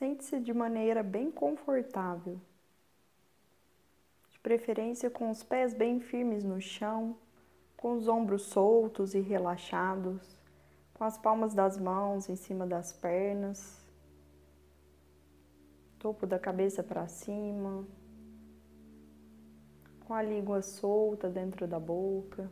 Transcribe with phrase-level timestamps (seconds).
[0.00, 2.40] Sente-se de maneira bem confortável,
[4.30, 7.18] de preferência com os pés bem firmes no chão,
[7.76, 10.38] com os ombros soltos e relaxados,
[10.94, 13.86] com as palmas das mãos em cima das pernas,
[15.98, 17.86] topo da cabeça para cima,
[20.06, 22.50] com a língua solta dentro da boca.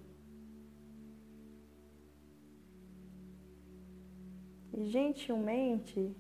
[4.75, 6.15] E gentilmente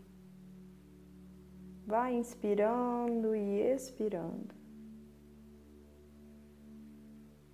[1.88, 4.54] Vai inspirando e expirando.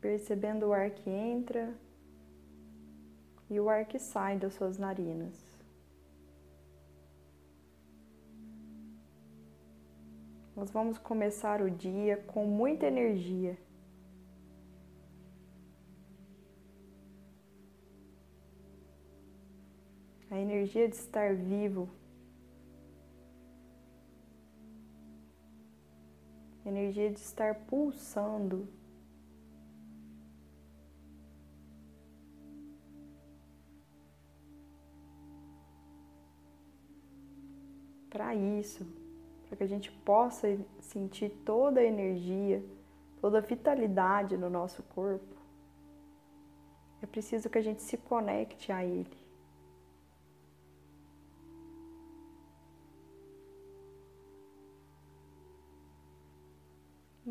[0.01, 1.73] Percebendo o ar que entra
[3.49, 5.41] e o ar que sai das suas narinas.
[10.57, 13.57] Nós vamos começar o dia com muita energia.
[20.29, 21.89] A energia de estar vivo,
[26.75, 28.69] energia de estar pulsando.
[38.11, 38.87] Para isso,
[39.47, 40.47] para que a gente possa
[40.81, 42.65] sentir toda a energia,
[43.21, 45.35] toda a vitalidade no nosso corpo,
[47.03, 49.24] é preciso que a gente se conecte a ele.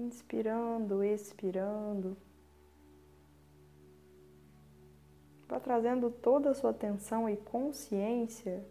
[0.04, 2.18] Inspirando, expirando.
[5.48, 8.64] Vá trazendo toda a sua atenção e consciência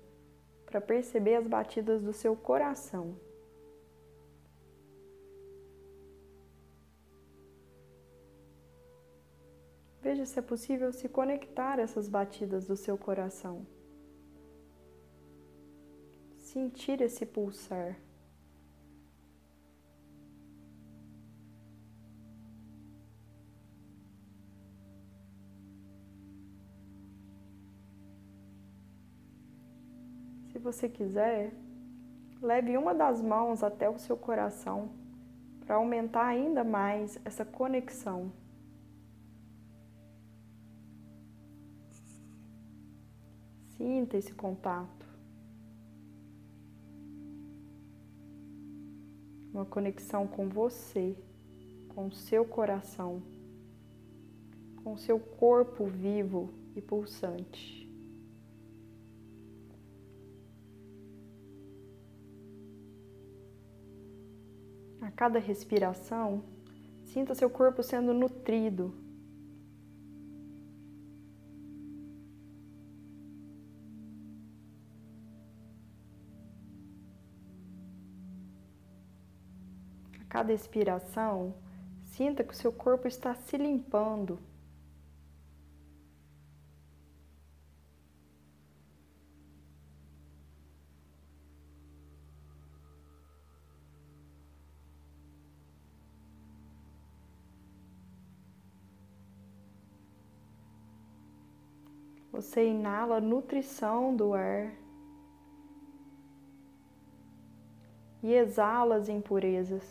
[0.66, 3.14] para perceber as batidas do seu coração.
[10.00, 13.64] Veja se é possível se conectar a essas batidas do seu coração.
[16.38, 17.97] Sentir esse pulsar.
[30.62, 31.53] Você quiser,
[32.41, 34.91] leve uma das mãos até o seu coração
[35.67, 38.33] para aumentar ainda mais essa conexão.
[43.77, 45.06] Sinta esse contato.
[49.53, 51.17] Uma conexão com você,
[51.95, 53.22] com o seu coração,
[54.83, 57.81] com o seu corpo vivo e pulsante.
[65.22, 66.43] Cada respiração,
[67.05, 68.93] sinta seu corpo sendo nutrido.
[80.21, 81.54] A cada expiração,
[82.03, 84.41] sinta que o seu corpo está se limpando.
[102.42, 104.72] Você inala a nutrição do ar
[108.20, 109.84] e exala as impurezas.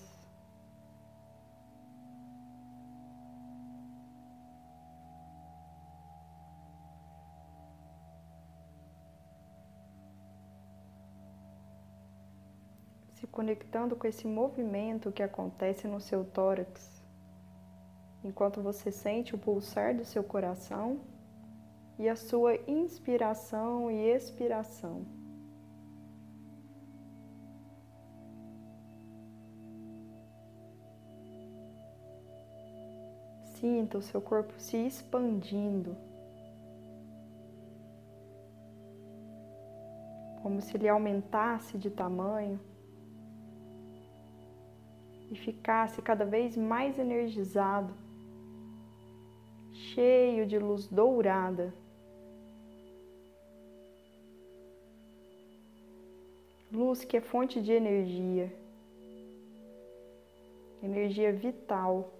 [13.13, 17.01] Se conectando com esse movimento que acontece no seu tórax,
[18.21, 20.99] enquanto você sente o pulsar do seu coração
[22.01, 25.05] e a sua inspiração e expiração.
[33.53, 35.95] Sinta o seu corpo se expandindo,
[40.41, 42.59] como se ele aumentasse de tamanho
[45.29, 47.93] e ficasse cada vez mais energizado,
[49.71, 51.71] cheio de luz dourada.
[56.71, 58.51] Luz que é fonte de energia,
[60.81, 62.13] energia vital.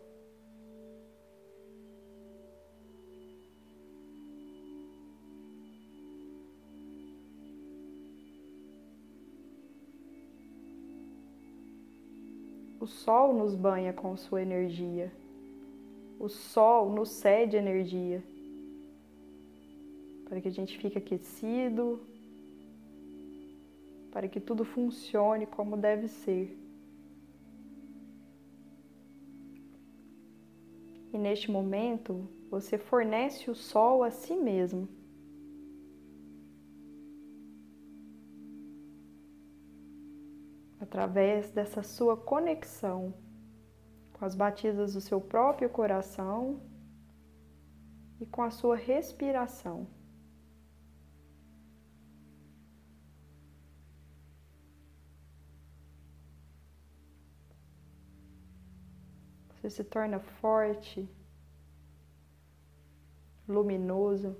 [12.79, 15.11] O sol nos banha com sua energia.
[16.19, 18.23] O sol nos cede energia
[20.31, 21.99] para que a gente fique aquecido,
[24.11, 26.57] para que tudo funcione como deve ser.
[31.13, 34.87] E neste momento, você fornece o sol a si mesmo.
[40.79, 43.13] Através dessa sua conexão
[44.13, 46.61] com as batidas do seu próprio coração
[48.19, 49.87] e com a sua respiração.
[59.61, 61.07] Você se torna forte,
[63.47, 64.35] luminoso,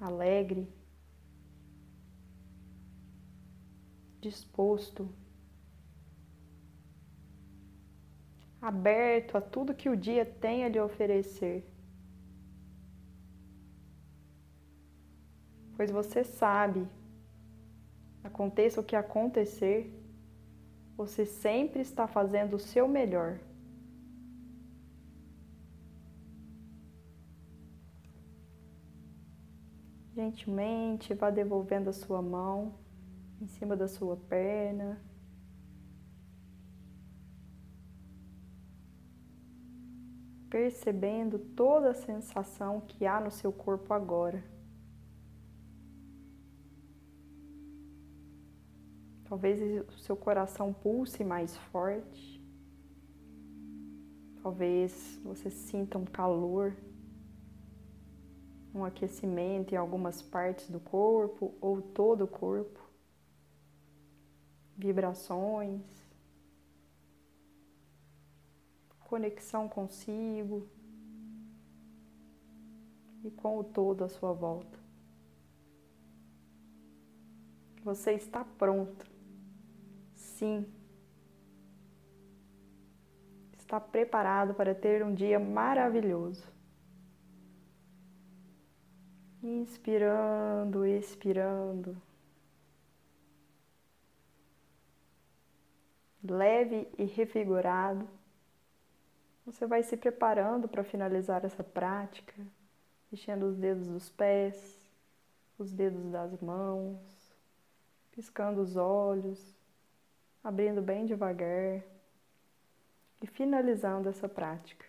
[0.00, 0.68] alegre,
[4.20, 5.08] disposto,
[8.60, 11.64] aberto a tudo que o dia tem a lhe oferecer.
[15.76, 16.84] Pois você sabe,
[18.24, 19.97] aconteça o que acontecer,
[20.98, 23.38] você sempre está fazendo o seu melhor.
[30.12, 32.74] Gentilmente vá devolvendo a sua mão
[33.40, 35.00] em cima da sua perna.
[40.50, 44.42] Percebendo toda a sensação que há no seu corpo agora.
[49.28, 52.42] Talvez o seu coração pulse mais forte.
[54.42, 56.74] Talvez você sinta um calor,
[58.74, 62.80] um aquecimento em algumas partes do corpo ou todo o corpo.
[64.74, 65.82] Vibrações.
[69.00, 70.66] Conexão consigo
[73.22, 74.78] e com o todo à sua volta.
[77.84, 79.17] Você está pronto
[80.38, 80.64] sim
[83.68, 86.46] está preparado para ter um dia maravilhoso.
[89.42, 92.00] Inspirando, expirando.
[96.24, 98.08] Leve e revigorado.
[99.44, 102.34] Você vai se preparando para finalizar essa prática,
[103.12, 104.78] mexendo os dedos dos pés,
[105.58, 106.98] os dedos das mãos,
[108.12, 109.57] piscando os olhos
[110.48, 111.82] abrindo bem devagar
[113.20, 114.84] e finalizando essa prática.